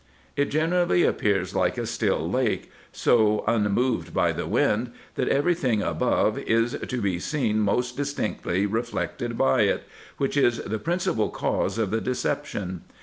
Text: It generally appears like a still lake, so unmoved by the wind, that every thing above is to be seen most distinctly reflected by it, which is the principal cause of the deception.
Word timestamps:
It 0.35 0.45
generally 0.45 1.03
appears 1.03 1.53
like 1.53 1.77
a 1.77 1.85
still 1.85 2.27
lake, 2.27 2.71
so 2.91 3.43
unmoved 3.45 4.15
by 4.15 4.31
the 4.31 4.47
wind, 4.47 4.91
that 5.13 5.27
every 5.27 5.53
thing 5.53 5.83
above 5.83 6.39
is 6.39 6.75
to 6.87 6.97
be 7.03 7.19
seen 7.19 7.59
most 7.59 7.97
distinctly 7.97 8.65
reflected 8.65 9.37
by 9.37 9.61
it, 9.61 9.83
which 10.17 10.35
is 10.35 10.57
the 10.57 10.79
principal 10.79 11.29
cause 11.29 11.77
of 11.77 11.91
the 11.91 12.01
deception. 12.01 12.81